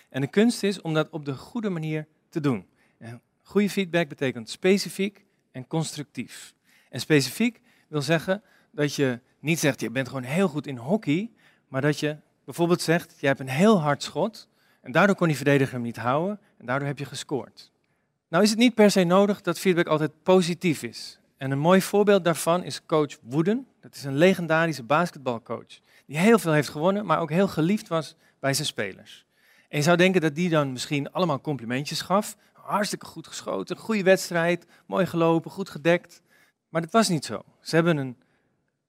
En 0.09 0.21
de 0.21 0.27
kunst 0.27 0.63
is 0.63 0.81
om 0.81 0.95
dat 0.95 1.11
op 1.11 1.25
de 1.25 1.35
goede 1.35 1.71
manier 1.71 2.07
te 2.29 2.41
doen. 2.41 2.67
En 2.99 3.21
goede 3.43 3.71
feedback 3.71 4.09
betekent 4.09 4.51
specifiek 4.51 5.25
en 5.53 5.67
constructief. 5.67 6.55
En 6.91 7.01
specifiek 7.01 7.61
wil 7.89 8.03
zeggen 8.03 8.43
dat 8.71 8.95
je 8.95 9.21
niet 9.39 9.59
zegt, 9.59 9.81
je 9.81 9.91
bent 9.91 10.09
gewoon 10.09 10.23
heel 10.23 10.49
goed 10.49 10.67
in 10.67 10.77
hockey, 10.77 11.31
maar 11.69 11.81
dat 11.81 12.01
je 12.01 12.17
bijvoorbeeld 12.45 12.83
zegt, 12.83 13.15
je 13.21 13.27
hebt 13.27 13.41
een 13.41 13.49
heel 13.49 13.81
hard 13.81 14.03
schot 14.03 14.49
en 14.81 14.93
daardoor 14.93 15.17
kon 15.17 15.27
die 15.27 15.37
verdediger 15.37 15.75
hem 15.75 15.83
niet 15.83 15.97
houden 15.97 16.41
en 16.57 16.67
daardoor 16.67 16.89
heb 16.89 16.99
je 16.99 17.05
gescoord. 17.05 17.73
Nou 18.29 18.43
is 18.43 18.51
het 18.51 18.59
niet 18.59 18.75
per 18.75 18.91
se 18.91 19.05
nodig 19.05 19.41
dat 19.41 19.59
feedback 19.59 19.87
altijd 19.87 20.23
positief 20.23 20.83
is. 20.83 21.19
En 21.37 21.51
een 21.51 21.59
mooi 21.59 21.83
voorbeeld 21.83 22.25
daarvan 22.25 22.63
is 22.63 22.87
coach 22.87 23.17
Wooden. 23.23 23.67
Dat 23.81 23.95
is 23.95 24.05
een 24.05 24.17
legendarische 24.17 24.83
basketbalcoach 24.83 25.81
die 26.07 26.19
heel 26.19 26.39
veel 26.39 26.53
heeft 26.53 26.69
gewonnen, 26.69 27.07
maar 27.07 27.21
ook 27.21 27.31
heel 27.31 27.49
geliefd 27.49 27.89
was 27.89 28.17
bij 28.41 28.55
zijn 28.55 28.67
spelers. 28.67 29.27
En 29.69 29.79
je 29.79 29.85
zou 29.85 29.97
denken 29.97 30.21
dat 30.21 30.35
die 30.35 30.49
dan 30.49 30.73
misschien 30.73 31.13
allemaal 31.13 31.41
complimentjes 31.41 32.01
gaf. 32.01 32.37
Hartstikke 32.53 33.07
goed 33.07 33.27
geschoten, 33.27 33.77
goede 33.77 34.03
wedstrijd, 34.03 34.67
mooi 34.87 35.07
gelopen, 35.07 35.51
goed 35.51 35.69
gedekt. 35.69 36.23
Maar 36.69 36.81
dat 36.81 36.91
was 36.91 37.09
niet 37.09 37.25
zo. 37.25 37.43
Ze 37.61 37.75
hebben 37.75 37.97
een 37.97 38.17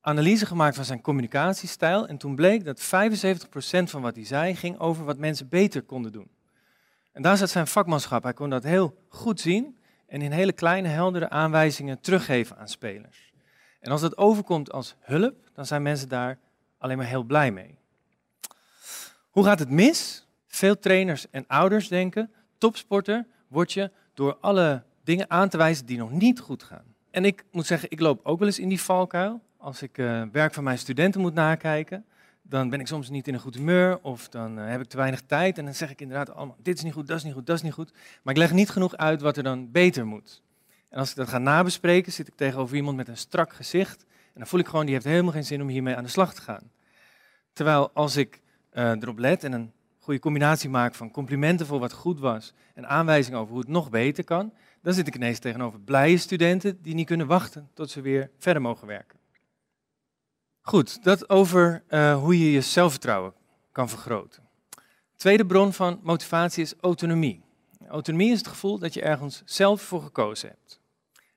analyse 0.01 0.45
gemaakt 0.45 0.75
van 0.75 0.85
zijn 0.85 1.01
communicatiestijl 1.01 2.07
en 2.07 2.17
toen 2.17 2.35
bleek 2.35 2.65
dat 2.65 2.81
75% 2.81 2.83
van 3.83 4.01
wat 4.01 4.15
hij 4.15 4.25
zei 4.25 4.55
ging 4.55 4.79
over 4.79 5.05
wat 5.05 5.17
mensen 5.17 5.49
beter 5.49 5.81
konden 5.81 6.11
doen. 6.11 6.29
En 7.11 7.21
daar 7.21 7.37
zat 7.37 7.49
zijn 7.49 7.67
vakmanschap. 7.67 8.23
Hij 8.23 8.33
kon 8.33 8.49
dat 8.49 8.63
heel 8.63 8.97
goed 9.07 9.39
zien 9.39 9.77
en 10.15 10.22
in 10.22 10.31
hele 10.31 10.51
kleine, 10.51 10.88
heldere 10.88 11.29
aanwijzingen 11.29 12.00
teruggeven 12.00 12.57
aan 12.57 12.67
spelers. 12.67 13.34
En 13.79 13.91
als 13.91 14.01
dat 14.01 14.17
overkomt 14.17 14.72
als 14.72 14.95
hulp, 15.00 15.36
dan 15.53 15.65
zijn 15.65 15.81
mensen 15.81 16.10
daar 16.10 16.38
alleen 16.77 16.98
maar 16.98 17.05
heel 17.05 17.24
blij 17.24 17.51
mee. 17.51 17.77
Hoe 19.29 19.43
gaat 19.43 19.60
het 19.60 19.69
mis? 19.69 20.27
Veel 20.48 20.79
trainers 20.79 21.29
en 21.29 21.48
ouders 21.48 21.88
denken, 21.88 22.31
topsporter 22.57 23.25
word 23.48 23.74
je 23.74 23.91
door 24.13 24.38
alle 24.41 24.84
dingen 25.03 25.29
aan 25.29 25.50
te 25.50 25.57
wijzen 25.57 25.86
die 25.86 25.98
nog 25.98 26.12
niet 26.12 26.39
goed 26.39 26.63
gaan. 26.63 26.95
En 27.12 27.25
ik 27.25 27.43
moet 27.51 27.65
zeggen, 27.65 27.91
ik 27.91 28.00
loop 28.00 28.19
ook 28.24 28.39
wel 28.39 28.48
eens 28.48 28.60
in 28.60 28.69
die 28.69 28.81
valkuil. 28.81 29.41
Als 29.57 29.81
ik 29.81 29.98
uh, 29.98 30.24
werk 30.31 30.53
van 30.53 30.63
mijn 30.63 30.77
studenten 30.77 31.22
moet 31.22 31.34
nakijken, 31.34 32.05
dan 32.47 32.69
ben 32.69 32.79
ik 32.79 32.87
soms 32.87 33.09
niet 33.09 33.27
in 33.27 33.33
een 33.33 33.39
goed 33.39 33.55
humeur 33.55 33.99
of 34.01 34.29
dan 34.29 34.59
uh, 34.59 34.67
heb 34.69 34.81
ik 34.81 34.87
te 34.87 34.97
weinig 34.97 35.21
tijd. 35.21 35.57
En 35.57 35.65
dan 35.65 35.73
zeg 35.73 35.89
ik 35.89 36.01
inderdaad 36.01 36.35
allemaal, 36.35 36.57
dit 36.61 36.77
is 36.77 36.83
niet 36.83 36.93
goed, 36.93 37.07
dat 37.07 37.17
is 37.17 37.23
niet 37.23 37.33
goed, 37.33 37.45
dat 37.45 37.55
is 37.55 37.61
niet 37.61 37.73
goed. 37.73 37.91
Maar 38.23 38.33
ik 38.33 38.39
leg 38.39 38.51
niet 38.51 38.69
genoeg 38.69 38.97
uit 38.97 39.21
wat 39.21 39.37
er 39.37 39.43
dan 39.43 39.71
beter 39.71 40.05
moet. 40.05 40.41
En 40.89 40.99
als 40.99 41.09
ik 41.09 41.15
dat 41.15 41.27
ga 41.27 41.37
nabespreken, 41.37 42.11
zit 42.11 42.27
ik 42.27 42.35
tegenover 42.35 42.75
iemand 42.75 42.97
met 42.97 43.07
een 43.07 43.17
strak 43.17 43.53
gezicht. 43.53 44.05
En 44.09 44.41
dan 44.41 44.47
voel 44.47 44.59
ik 44.59 44.67
gewoon, 44.67 44.85
die 44.85 44.93
heeft 44.93 45.05
helemaal 45.05 45.31
geen 45.31 45.45
zin 45.45 45.61
om 45.61 45.67
hiermee 45.67 45.95
aan 45.95 46.03
de 46.03 46.09
slag 46.09 46.33
te 46.33 46.41
gaan. 46.41 46.71
Terwijl 47.53 47.91
als 47.93 48.15
ik 48.15 48.41
uh, 48.73 48.89
erop 48.89 49.17
let 49.17 49.43
en 49.43 49.51
een 49.51 49.71
goede 49.99 50.19
combinatie 50.19 50.69
maak 50.69 50.95
van 50.95 51.11
complimenten 51.11 51.65
voor 51.65 51.79
wat 51.79 51.93
goed 51.93 52.19
was 52.19 52.53
en 52.73 52.87
aanwijzingen 52.87 53.39
over 53.39 53.51
hoe 53.51 53.61
het 53.61 53.69
nog 53.69 53.89
beter 53.89 54.23
kan, 54.23 54.53
dan 54.81 54.93
zit 54.93 55.07
ik 55.07 55.15
ineens 55.15 55.39
tegenover 55.39 55.79
blije 55.79 56.17
studenten 56.17 56.81
die 56.81 56.93
niet 56.93 57.05
kunnen 57.05 57.27
wachten 57.27 57.69
tot 57.73 57.89
ze 57.89 58.01
weer 58.01 58.29
verder 58.37 58.61
mogen 58.61 58.87
werken. 58.87 59.19
Goed, 60.67 61.03
dat 61.03 61.29
over 61.29 61.84
uh, 61.89 62.17
hoe 62.17 62.39
je 62.39 62.51
je 62.51 62.62
zelfvertrouwen 62.62 63.34
kan 63.72 63.89
vergroten. 63.89 64.43
Tweede 65.15 65.45
bron 65.45 65.74
van 65.74 66.00
motivatie 66.03 66.63
is 66.63 66.74
autonomie. 66.79 67.43
Autonomie 67.88 68.31
is 68.31 68.38
het 68.38 68.48
gevoel 68.48 68.79
dat 68.79 68.93
je 68.93 69.01
ergens 69.01 69.41
zelf 69.45 69.81
voor 69.81 70.01
gekozen 70.01 70.50
hebt. 70.50 70.79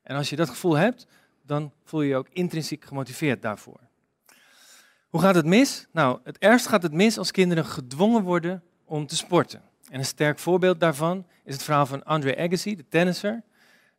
En 0.03 0.17
als 0.17 0.31
je 0.31 0.37
dat 0.37 0.49
gevoel 0.49 0.77
hebt, 0.77 1.07
dan 1.43 1.73
voel 1.85 2.03
je 2.03 2.09
je 2.09 2.17
ook 2.17 2.29
intrinsiek 2.33 2.85
gemotiveerd 2.85 3.43
daarvoor. 3.43 3.81
Hoe 5.09 5.21
gaat 5.21 5.35
het 5.35 5.47
mis? 5.47 5.87
Nou, 5.93 6.21
het 6.25 6.39
ergst 6.39 6.67
gaat 6.67 6.83
het 6.83 6.93
mis 6.93 7.19
als 7.19 7.31
kinderen 7.31 7.65
gedwongen 7.65 8.23
worden 8.23 8.63
om 8.85 9.07
te 9.07 9.17
sporten. 9.17 9.63
En 9.91 9.99
een 9.99 10.05
sterk 10.05 10.39
voorbeeld 10.39 10.81
daarvan 10.81 11.27
is 11.45 11.55
het 11.55 11.63
verhaal 11.63 11.87
van 11.87 12.05
Andre 12.05 12.37
Agassi, 12.37 12.77
de 12.77 12.89
tennisser. 12.89 13.43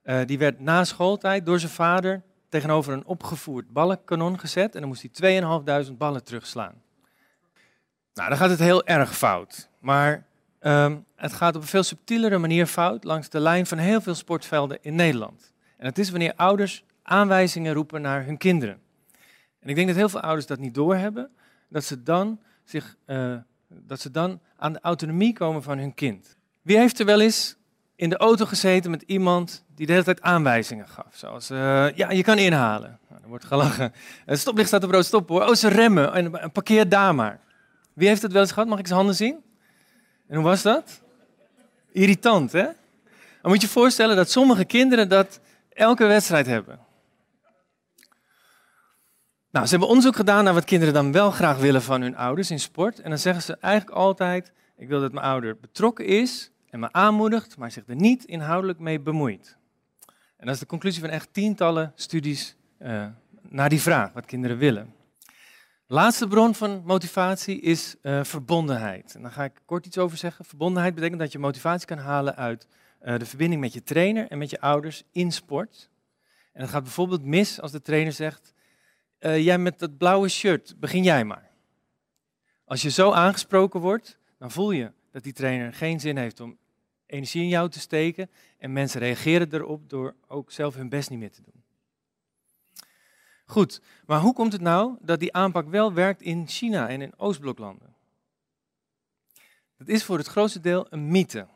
Uh, 0.03 0.21
die 0.25 0.37
werd 0.37 0.59
na 0.59 0.83
schooltijd 0.83 1.45
door 1.45 1.59
zijn 1.59 1.71
vader 1.71 2.23
tegenover 2.49 2.93
een 2.93 3.05
opgevoerd 3.05 3.69
ballenkanon 3.69 4.39
gezet 4.39 4.73
en 4.73 4.79
dan 4.79 4.89
moest 4.89 5.19
hij 5.19 5.41
2.500 5.89 5.97
ballen 5.97 6.23
terugslaan. 6.23 6.81
Nou, 8.13 8.29
dan 8.29 8.37
gaat 8.37 8.49
het 8.49 8.59
heel 8.59 8.85
erg 8.85 9.17
fout. 9.17 9.69
Maar 9.79 10.25
um, 10.61 11.05
het 11.15 11.33
gaat 11.33 11.55
op 11.55 11.61
een 11.61 11.67
veel 11.67 11.83
subtielere 11.83 12.37
manier 12.37 12.65
fout 12.65 13.03
langs 13.03 13.29
de 13.29 13.39
lijn 13.39 13.65
van 13.65 13.77
heel 13.77 14.01
veel 14.01 14.15
sportvelden 14.15 14.77
in 14.81 14.95
Nederland. 14.95 15.53
En 15.77 15.85
het 15.85 15.97
is 15.97 16.09
wanneer 16.09 16.33
ouders 16.35 16.83
aanwijzingen 17.03 17.73
roepen 17.73 18.01
naar 18.01 18.25
hun 18.25 18.37
kinderen. 18.37 18.81
En 19.59 19.69
ik 19.69 19.75
denk 19.75 19.87
dat 19.87 19.95
heel 19.95 20.09
veel 20.09 20.21
ouders 20.21 20.45
dat 20.45 20.59
niet 20.59 20.73
doorhebben, 20.73 21.29
dat 21.69 21.83
ze 21.83 22.03
dan, 22.03 22.39
zich, 22.63 22.95
uh, 23.05 23.35
dat 23.67 23.99
ze 23.99 24.11
dan 24.11 24.39
aan 24.57 24.73
de 24.73 24.79
autonomie 24.81 25.33
komen 25.33 25.63
van 25.63 25.77
hun 25.77 25.93
kind. 25.93 26.37
Wie 26.61 26.77
heeft 26.77 26.99
er 26.99 27.05
wel 27.05 27.21
eens 27.21 27.55
in 27.99 28.09
de 28.09 28.17
auto 28.17 28.45
gezeten 28.45 28.91
met 28.91 29.01
iemand 29.01 29.65
die 29.75 29.85
de 29.85 29.91
hele 29.91 30.03
tijd 30.03 30.21
aanwijzingen 30.21 30.87
gaf? 30.87 31.07
Zoals, 31.11 31.51
uh, 31.51 31.91
ja, 31.95 32.11
je 32.11 32.23
kan 32.23 32.37
inhalen. 32.37 32.99
Nou, 33.09 33.21
er 33.21 33.27
wordt 33.29 33.45
gelachen. 33.45 33.83
Het 34.25 34.35
uh, 34.35 34.35
stoplicht 34.35 34.67
staat 34.67 34.83
op 34.83 34.91
rood, 34.91 35.05
stop 35.05 35.29
hoor. 35.29 35.41
Oh, 35.41 35.53
ze 35.53 35.67
remmen. 35.67 36.13
En, 36.13 36.51
parkeer 36.51 36.89
daar 36.89 37.15
maar. 37.15 37.39
Wie 37.93 38.07
heeft 38.07 38.21
het 38.21 38.31
wel 38.31 38.41
eens 38.41 38.51
gehad? 38.51 38.69
Mag 38.69 38.79
ik 38.79 38.85
zijn 38.85 38.97
handen 38.97 39.15
zien? 39.15 39.43
En 40.27 40.35
hoe 40.35 40.43
was 40.43 40.61
dat? 40.61 41.01
Irritant, 41.91 42.51
hè? 42.51 42.63
Dan 43.41 43.51
moet 43.51 43.61
je 43.61 43.67
voorstellen 43.67 44.15
dat 44.15 44.29
sommige 44.31 44.65
kinderen 44.65 45.09
dat 45.09 45.39
elke 45.69 46.05
wedstrijd 46.05 46.45
hebben. 46.45 46.79
Nou, 49.51 49.65
ze 49.65 49.71
hebben 49.71 49.89
onderzoek 49.89 50.15
gedaan 50.15 50.43
naar 50.43 50.53
wat 50.53 50.65
kinderen 50.65 50.93
dan 50.93 51.11
wel 51.11 51.31
graag 51.31 51.57
willen 51.57 51.81
van 51.81 52.01
hun 52.01 52.15
ouders 52.15 52.51
in 52.51 52.59
sport. 52.59 52.99
En 52.99 53.09
dan 53.09 53.19
zeggen 53.19 53.43
ze 53.43 53.57
eigenlijk 53.59 53.95
altijd: 53.95 54.51
Ik 54.77 54.87
wil 54.87 54.99
dat 55.01 55.11
mijn 55.11 55.25
ouder 55.25 55.57
betrokken 55.59 56.05
is 56.05 56.51
en 56.69 56.79
me 56.79 56.91
aanmoedigt, 56.91 57.57
maar 57.57 57.71
zich 57.71 57.87
er 57.87 57.95
niet 57.95 58.25
inhoudelijk 58.25 58.79
mee 58.79 58.99
bemoeit. 58.99 59.57
En 60.37 60.45
dat 60.45 60.53
is 60.53 60.59
de 60.59 60.65
conclusie 60.65 61.01
van 61.01 61.09
echt 61.09 61.33
tientallen 61.33 61.91
studies 61.95 62.55
uh, 62.81 63.07
naar 63.41 63.69
die 63.69 63.81
vraag, 63.81 64.11
wat 64.11 64.25
kinderen 64.25 64.57
willen. 64.57 64.93
Laatste 65.87 66.27
bron 66.27 66.55
van 66.55 66.81
motivatie 66.85 67.59
is 67.59 67.95
uh, 68.01 68.23
verbondenheid. 68.23 69.15
En 69.15 69.21
daar 69.21 69.31
ga 69.31 69.43
ik 69.43 69.61
kort 69.65 69.85
iets 69.85 69.97
over 69.97 70.17
zeggen. 70.17 70.45
Verbondenheid 70.45 70.95
betekent 70.95 71.19
dat 71.19 71.31
je 71.31 71.39
motivatie 71.39 71.87
kan 71.87 71.97
halen 71.97 72.35
uit 72.35 72.67
uh, 73.01 73.17
de 73.17 73.25
verbinding 73.25 73.61
met 73.61 73.73
je 73.73 73.83
trainer 73.83 74.27
en 74.27 74.37
met 74.37 74.49
je 74.49 74.61
ouders 74.61 75.03
in 75.11 75.31
sport. 75.31 75.89
En 76.53 76.61
het 76.61 76.69
gaat 76.69 76.83
bijvoorbeeld 76.83 77.23
mis 77.23 77.61
als 77.61 77.71
de 77.71 77.81
trainer 77.81 78.13
zegt: 78.13 78.53
Jij 79.19 79.57
met 79.57 79.79
dat 79.79 79.97
blauwe 79.97 80.27
shirt, 80.27 80.75
begin 80.79 81.03
jij 81.03 81.25
maar. 81.25 81.49
Als 82.65 82.81
je 82.81 82.89
zo 82.89 83.11
aangesproken 83.11 83.79
wordt, 83.79 84.17
dan 84.37 84.51
voel 84.51 84.71
je 84.71 84.91
dat 85.11 85.23
die 85.23 85.33
trainer 85.33 85.73
geen 85.73 85.99
zin 85.99 86.17
heeft 86.17 86.39
om 86.39 86.57
energie 87.05 87.41
in 87.41 87.47
jou 87.47 87.69
te 87.69 87.79
steken. 87.79 88.29
En 88.57 88.73
mensen 88.73 88.99
reageren 88.99 89.53
erop 89.53 89.89
door 89.89 90.15
ook 90.27 90.51
zelf 90.51 90.75
hun 90.75 90.89
best 90.89 91.09
niet 91.09 91.19
meer 91.19 91.31
te 91.31 91.41
doen. 91.41 91.63
Goed, 93.45 93.81
maar 94.05 94.19
hoe 94.19 94.33
komt 94.33 94.53
het 94.53 94.61
nou 94.61 94.97
dat 95.01 95.19
die 95.19 95.33
aanpak 95.33 95.67
wel 95.67 95.93
werkt 95.93 96.21
in 96.21 96.47
China 96.47 96.89
en 96.89 97.01
in 97.01 97.19
Oostbloklanden? 97.19 97.95
Dat 99.77 99.87
is 99.87 100.03
voor 100.03 100.17
het 100.17 100.27
grootste 100.27 100.59
deel 100.59 100.87
een 100.89 101.11
mythe. 101.11 101.47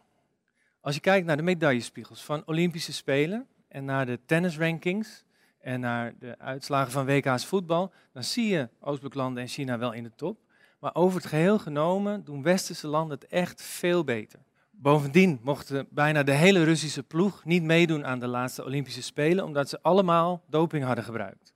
Als 0.81 0.95
je 0.95 1.01
kijkt 1.01 1.25
naar 1.25 1.38
de 1.38 1.43
medaillespiegels 1.43 2.24
van 2.24 2.43
Olympische 2.45 2.93
Spelen 2.93 3.48
en 3.67 3.86
naar 3.86 4.05
de 4.05 4.19
tennisrankings 4.25 5.24
en 5.60 5.79
naar 5.79 6.13
de 6.19 6.39
uitslagen 6.39 6.91
van 6.91 7.05
WK's 7.05 7.45
voetbal, 7.45 7.93
dan 8.12 8.24
zie 8.24 8.48
je 8.48 8.69
Oostbloklanden 8.79 9.43
en 9.43 9.50
China 9.50 9.77
wel 9.77 9.91
in 9.91 10.03
de 10.03 10.12
top. 10.15 10.42
Maar 10.84 10.96
over 10.96 11.18
het 11.18 11.30
geheel 11.30 11.60
genomen 11.60 12.24
doen 12.24 12.42
westerse 12.42 12.88
landen 12.88 13.20
het 13.20 13.28
echt 13.30 13.62
veel 13.62 14.04
beter. 14.04 14.40
Bovendien 14.72 15.40
mochten 15.44 15.88
bijna 15.90 16.24
de 16.24 16.32
hele 16.32 16.63
Russische 16.63 17.04
ploeg 17.04 17.46
niet 17.46 17.63
meedoen 17.63 18.06
aan 18.06 18.20
de 18.20 18.28
laatste 18.28 18.63
Olympische 18.63 19.02
Spelen, 19.02 19.46
omdat 19.46 19.70
ze 19.70 19.82
allemaal 19.82 20.44
doping 20.48 20.84
hadden 20.84 21.04
gebruikt. 21.04 21.54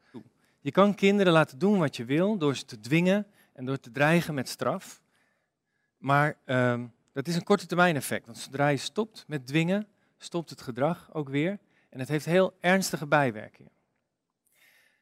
Je 0.59 0.71
kan 0.71 0.95
kinderen 0.95 1.33
laten 1.33 1.59
doen 1.59 1.79
wat 1.79 1.95
je 1.95 2.05
wil 2.05 2.37
door 2.37 2.55
ze 2.55 2.65
te 2.65 2.79
dwingen 2.79 3.27
en 3.53 3.65
door 3.65 3.79
te 3.79 3.91
dreigen 3.91 4.33
met 4.33 4.49
straf. 4.49 5.01
Maar 5.97 6.37
uh, 6.45 6.81
dat 7.13 7.27
is 7.27 7.35
een 7.35 7.43
korte 7.43 7.65
termijn 7.65 7.95
effect. 7.95 8.25
Want 8.25 8.37
zodra 8.37 8.67
je 8.67 8.77
stopt 8.77 9.23
met 9.27 9.47
dwingen, 9.47 9.87
stopt 10.17 10.49
het 10.49 10.61
gedrag 10.61 11.09
ook 11.13 11.29
weer. 11.29 11.59
En 11.89 11.99
het 11.99 12.07
heeft 12.07 12.25
heel 12.25 12.53
ernstige 12.59 13.07
bijwerkingen. 13.07 13.71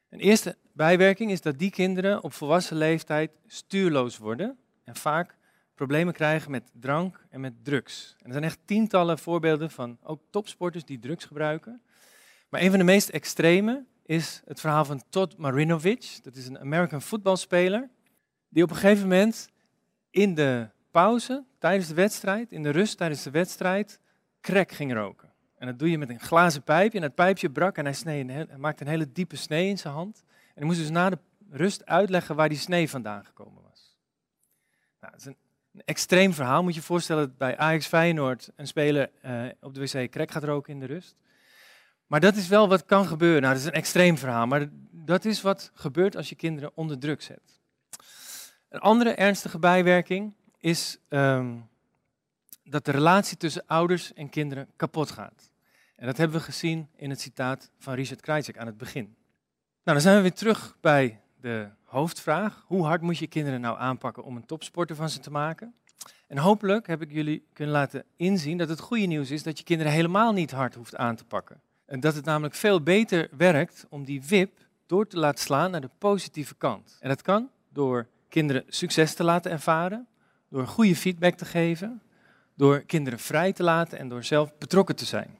Een 0.08 0.20
eerste 0.20 0.56
bijwerking 0.76 1.30
is 1.30 1.40
dat 1.40 1.58
die 1.58 1.70
kinderen 1.70 2.22
op 2.22 2.32
volwassen 2.32 2.76
leeftijd 2.76 3.30
stuurloos 3.46 4.18
worden 4.18 4.58
en 4.84 4.96
vaak 4.96 5.36
problemen 5.74 6.14
krijgen 6.14 6.50
met 6.50 6.70
drank 6.72 7.26
en 7.30 7.40
met 7.40 7.64
drugs. 7.64 8.16
Er 8.22 8.32
zijn 8.32 8.44
echt 8.44 8.58
tientallen 8.64 9.18
voorbeelden 9.18 9.70
van 9.70 9.98
ook 10.02 10.22
topsporters 10.30 10.84
die 10.84 10.98
drugs 10.98 11.24
gebruiken. 11.24 11.82
Maar 12.48 12.60
een 12.60 12.70
van 12.70 12.78
de 12.78 12.84
meest 12.84 13.08
extreme 13.08 13.84
is 14.02 14.42
het 14.44 14.60
verhaal 14.60 14.84
van 14.84 15.02
Todd 15.10 15.36
Marinovich. 15.36 16.20
Dat 16.20 16.36
is 16.36 16.46
een 16.46 16.58
American 16.58 17.02
voetbalspeler 17.02 17.88
die 18.48 18.62
op 18.62 18.70
een 18.70 18.76
gegeven 18.76 19.02
moment 19.02 19.48
in 20.10 20.34
de 20.34 20.68
pauze, 20.90 21.44
tijdens 21.58 21.88
de 21.88 21.94
wedstrijd, 21.94 22.52
in 22.52 22.62
de 22.62 22.70
rust 22.70 22.96
tijdens 22.96 23.22
de 23.22 23.30
wedstrijd, 23.30 24.00
crack 24.40 24.72
ging 24.72 24.92
roken. 24.92 25.32
En 25.58 25.66
dat 25.66 25.78
doe 25.78 25.90
je 25.90 25.98
met 25.98 26.08
een 26.08 26.20
glazen 26.20 26.62
pijpje 26.62 26.98
en 26.98 27.04
dat 27.04 27.14
pijpje 27.14 27.50
brak 27.50 27.76
en 27.76 27.84
hij, 27.84 27.94
snee 27.94 28.24
hij 28.24 28.46
maakte 28.56 28.84
een 28.84 28.90
hele 28.90 29.12
diepe 29.12 29.36
snee 29.36 29.68
in 29.68 29.78
zijn 29.78 29.94
hand. 29.94 30.24
En 30.56 30.62
hij 30.62 30.64
moest 30.64 30.78
dus 30.78 30.90
na 30.90 31.10
de 31.10 31.18
rust 31.50 31.86
uitleggen 31.86 32.36
waar 32.36 32.48
die 32.48 32.58
snee 32.58 32.90
vandaan 32.90 33.24
gekomen 33.24 33.62
was. 33.62 33.96
Nou, 35.00 35.12
dat 35.12 35.20
is 35.20 35.26
een, 35.26 35.36
een 35.72 35.82
extreem 35.84 36.32
verhaal. 36.32 36.62
Moet 36.62 36.74
je 36.74 36.80
je 36.80 36.86
voorstellen 36.86 37.26
dat 37.26 37.36
bij 37.36 37.56
Ajax 37.56 37.86
Feyenoord 37.86 38.50
een 38.56 38.66
speler 38.66 39.10
uh, 39.24 39.44
op 39.60 39.74
de 39.74 39.80
wc 39.80 40.10
crack 40.10 40.30
gaat 40.30 40.44
roken 40.44 40.72
in 40.72 40.80
de 40.80 40.86
rust. 40.86 41.16
Maar 42.06 42.20
dat 42.20 42.36
is 42.36 42.48
wel 42.48 42.68
wat 42.68 42.84
kan 42.84 43.06
gebeuren. 43.06 43.42
Nou, 43.42 43.54
dat 43.54 43.62
is 43.62 43.68
een 43.68 43.74
extreem 43.74 44.18
verhaal, 44.18 44.46
maar 44.46 44.68
dat 44.90 45.24
is 45.24 45.42
wat 45.42 45.70
gebeurt 45.74 46.16
als 46.16 46.28
je 46.28 46.34
kinderen 46.34 46.70
onder 46.74 46.98
druk 46.98 47.22
zet. 47.22 47.60
Een 48.68 48.80
andere 48.80 49.14
ernstige 49.14 49.58
bijwerking 49.58 50.34
is 50.58 50.98
um, 51.08 51.68
dat 52.64 52.84
de 52.84 52.90
relatie 52.90 53.36
tussen 53.36 53.66
ouders 53.66 54.12
en 54.12 54.28
kinderen 54.28 54.68
kapot 54.76 55.10
gaat. 55.10 55.50
En 55.96 56.06
dat 56.06 56.16
hebben 56.16 56.36
we 56.36 56.44
gezien 56.44 56.88
in 56.96 57.10
het 57.10 57.20
citaat 57.20 57.70
van 57.78 57.94
Richard 57.94 58.20
Krajcek 58.20 58.58
aan 58.58 58.66
het 58.66 58.76
begin. 58.76 59.16
Nou, 59.86 59.98
dan 59.98 60.06
zijn 60.06 60.16
we 60.16 60.22
weer 60.22 60.38
terug 60.38 60.76
bij 60.80 61.20
de 61.40 61.68
hoofdvraag. 61.84 62.64
Hoe 62.66 62.84
hard 62.84 63.00
moet 63.00 63.18
je 63.18 63.26
kinderen 63.26 63.60
nou 63.60 63.78
aanpakken 63.78 64.24
om 64.24 64.36
een 64.36 64.46
topsporter 64.46 64.96
van 64.96 65.10
ze 65.10 65.18
te 65.18 65.30
maken? 65.30 65.74
En 66.26 66.38
hopelijk 66.38 66.86
heb 66.86 67.02
ik 67.02 67.12
jullie 67.12 67.46
kunnen 67.52 67.74
laten 67.74 68.04
inzien 68.16 68.58
dat 68.58 68.68
het 68.68 68.80
goede 68.80 69.06
nieuws 69.06 69.30
is 69.30 69.42
dat 69.42 69.58
je 69.58 69.64
kinderen 69.64 69.92
helemaal 69.92 70.32
niet 70.32 70.50
hard 70.50 70.74
hoeft 70.74 70.96
aan 70.96 71.16
te 71.16 71.24
pakken. 71.24 71.60
En 71.84 72.00
dat 72.00 72.14
het 72.14 72.24
namelijk 72.24 72.54
veel 72.54 72.82
beter 72.82 73.28
werkt 73.36 73.86
om 73.88 74.04
die 74.04 74.22
wip 74.22 74.58
door 74.86 75.06
te 75.06 75.18
laten 75.18 75.44
slaan 75.44 75.70
naar 75.70 75.80
de 75.80 75.90
positieve 75.98 76.54
kant. 76.54 76.96
En 77.00 77.08
dat 77.08 77.22
kan 77.22 77.50
door 77.72 78.06
kinderen 78.28 78.64
succes 78.68 79.14
te 79.14 79.24
laten 79.24 79.50
ervaren, 79.50 80.06
door 80.48 80.66
goede 80.66 80.96
feedback 80.96 81.34
te 81.34 81.44
geven, 81.44 82.02
door 82.54 82.80
kinderen 82.80 83.18
vrij 83.18 83.52
te 83.52 83.62
laten 83.62 83.98
en 83.98 84.08
door 84.08 84.24
zelf 84.24 84.58
betrokken 84.58 84.96
te 84.96 85.04
zijn. 85.04 85.38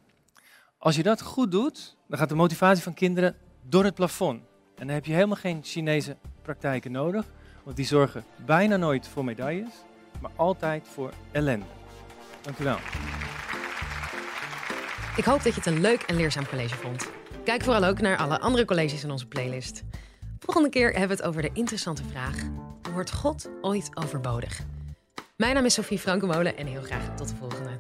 Als 0.78 0.96
je 0.96 1.02
dat 1.02 1.22
goed 1.22 1.50
doet, 1.50 1.96
dan 2.08 2.18
gaat 2.18 2.28
de 2.28 2.34
motivatie 2.34 2.82
van 2.82 2.94
kinderen 2.94 3.36
door 3.68 3.84
het 3.84 3.94
plafond. 3.94 4.40
En 4.76 4.86
dan 4.86 4.94
heb 4.94 5.04
je 5.04 5.12
helemaal 5.12 5.36
geen 5.36 5.60
Chinese 5.62 6.16
praktijken 6.42 6.92
nodig, 6.92 7.24
want 7.64 7.76
die 7.76 7.86
zorgen 7.86 8.24
bijna 8.44 8.76
nooit 8.76 9.08
voor 9.08 9.24
medailles, 9.24 9.74
maar 10.20 10.30
altijd 10.36 10.88
voor 10.88 11.12
ellende. 11.32 11.66
Dank 12.42 12.58
u 12.58 12.64
wel. 12.64 12.78
Ik 15.16 15.24
hoop 15.24 15.42
dat 15.42 15.54
je 15.54 15.60
het 15.60 15.66
een 15.66 15.80
leuk 15.80 16.02
en 16.02 16.16
leerzaam 16.16 16.48
college 16.48 16.74
vond. 16.74 17.10
Kijk 17.44 17.62
vooral 17.62 17.84
ook 17.84 18.00
naar 18.00 18.16
alle 18.16 18.40
andere 18.40 18.64
colleges 18.64 19.04
in 19.04 19.10
onze 19.10 19.26
playlist. 19.26 19.82
Volgende 20.38 20.68
keer 20.68 20.90
hebben 20.90 21.08
we 21.08 21.14
het 21.14 21.22
over 21.22 21.42
de 21.42 21.50
interessante 21.52 22.02
vraag: 22.10 22.36
wordt 22.92 23.12
God 23.12 23.50
ooit 23.60 23.90
overbodig? 23.94 24.60
Mijn 25.36 25.54
naam 25.54 25.64
is 25.64 25.74
Sophie 25.74 25.98
Frankenmolen 25.98 26.56
en 26.56 26.66
heel 26.66 26.82
graag 26.82 27.16
tot 27.16 27.28
de 27.28 27.34
volgende. 27.34 27.75